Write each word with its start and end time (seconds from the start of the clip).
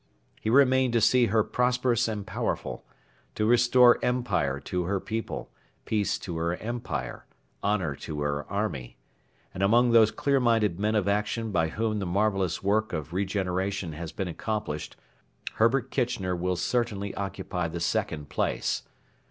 He 0.41 0.49
remained 0.49 0.93
to 0.93 0.99
see 0.99 1.27
her 1.27 1.43
prosperous 1.43 2.07
and 2.07 2.25
powerful; 2.25 2.83
to 3.35 3.45
restore 3.45 4.03
empire 4.03 4.59
to 4.61 4.85
her 4.85 4.99
people, 4.99 5.51
peace 5.85 6.17
to 6.17 6.37
her 6.37 6.55
empire, 6.55 7.27
honour 7.63 7.93
to 7.97 8.21
her 8.21 8.51
army; 8.51 8.97
and 9.53 9.61
among 9.61 9.91
those 9.91 10.09
clear 10.09 10.39
minded 10.39 10.79
men 10.79 10.95
of 10.95 11.07
action 11.07 11.51
by 11.51 11.67
whom 11.67 11.99
the 11.99 12.07
marvellous 12.07 12.63
work 12.63 12.93
of 12.93 13.13
regeneration 13.13 13.93
has 13.93 14.11
been 14.11 14.27
accomplished, 14.27 14.95
Herbert 15.57 15.91
Kitchener 15.91 16.35
will 16.35 16.55
certainly 16.55 17.13
occupy 17.13 17.67
the 17.67 17.79
second 17.79 18.29
place. 18.29 18.81